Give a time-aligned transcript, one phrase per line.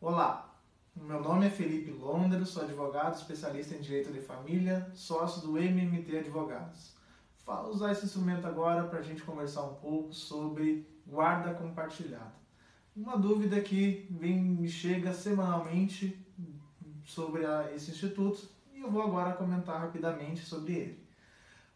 [0.00, 0.60] Olá,
[0.94, 6.18] meu nome é Felipe Londres, sou advogado especialista em direito de família, sócio do MMT
[6.18, 6.94] Advogados.
[7.46, 12.34] Vou usar esse instrumento agora para a gente conversar um pouco sobre guarda compartilhada.
[12.94, 16.22] Uma dúvida que vem, me chega semanalmente
[17.02, 21.06] sobre a, esse instituto eu vou agora comentar rapidamente sobre ele.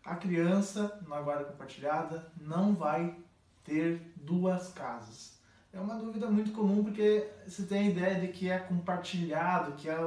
[0.05, 3.17] A criança na guarda compartilhada não vai
[3.65, 5.39] ter duas casas.
[5.73, 9.91] É uma dúvida muito comum porque você tem a ideia de que é compartilhado, que
[9.91, 9.99] a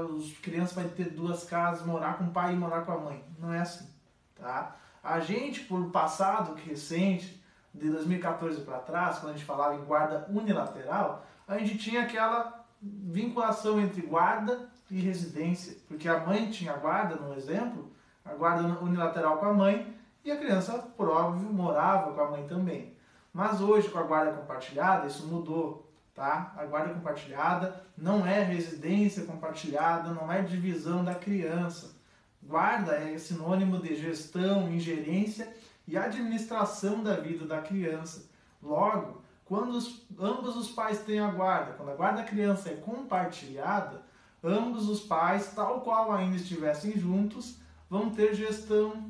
[0.42, 3.24] criança vai ter duas casas, morar com o pai e morar com a mãe.
[3.38, 3.90] Não é assim,
[4.36, 4.76] tá?
[5.04, 7.44] A gente, por passado recente,
[7.74, 12.66] de 2014 para trás, quando a gente falava em guarda unilateral, a gente tinha aquela
[12.82, 17.92] vinculação entre guarda e residência, porque a mãe tinha guarda, no exemplo,
[18.24, 22.48] a guarda unilateral com a mãe, e a criança, por óbvio, morava com a mãe
[22.48, 22.94] também.
[23.34, 26.54] Mas hoje, com a guarda compartilhada, isso mudou, tá?
[26.58, 31.96] A guarda compartilhada não é residência compartilhada, não é divisão da criança.
[32.44, 35.54] Guarda é sinônimo de gestão, ingerência
[35.88, 38.26] e administração da vida da criança.
[38.62, 42.76] Logo, quando os, ambos os pais têm a guarda, quando a guarda da criança é
[42.76, 44.02] compartilhada,
[44.44, 47.56] ambos os pais, tal qual ainda estivessem juntos,
[47.90, 49.10] vão ter gestão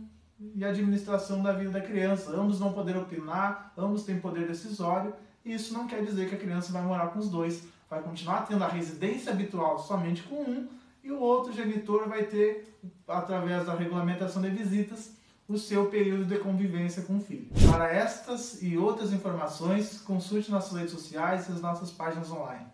[0.55, 2.31] e administração da vida da criança.
[2.31, 5.13] Ambos vão poder opinar, ambos têm poder decisório,
[5.43, 7.63] e isso não quer dizer que a criança vai morar com os dois.
[7.89, 10.67] Vai continuar tendo a residência habitual somente com um,
[11.03, 15.13] e o outro genitor vai ter, através da regulamentação de visitas,
[15.47, 17.47] o seu período de convivência com o filho.
[17.71, 22.65] Para estas e outras informações, consulte nossas redes sociais e as nossas páginas online.